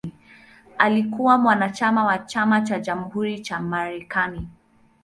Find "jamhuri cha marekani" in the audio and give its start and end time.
2.79-4.49